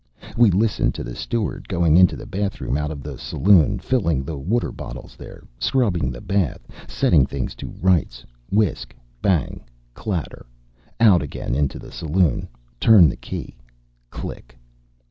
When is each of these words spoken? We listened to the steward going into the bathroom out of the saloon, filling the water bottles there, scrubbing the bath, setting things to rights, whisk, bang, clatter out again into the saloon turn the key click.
We 0.35 0.49
listened 0.49 0.95
to 0.95 1.03
the 1.03 1.13
steward 1.15 1.69
going 1.69 1.95
into 1.95 2.15
the 2.15 2.25
bathroom 2.25 2.75
out 2.75 2.89
of 2.89 3.03
the 3.03 3.19
saloon, 3.19 3.77
filling 3.77 4.23
the 4.23 4.35
water 4.35 4.71
bottles 4.71 5.15
there, 5.15 5.43
scrubbing 5.59 6.09
the 6.09 6.21
bath, 6.21 6.67
setting 6.87 7.27
things 7.27 7.53
to 7.57 7.67
rights, 7.79 8.25
whisk, 8.49 8.95
bang, 9.21 9.61
clatter 9.93 10.47
out 10.99 11.21
again 11.21 11.53
into 11.53 11.77
the 11.77 11.91
saloon 11.91 12.47
turn 12.79 13.09
the 13.09 13.15
key 13.15 13.55
click. 14.09 14.57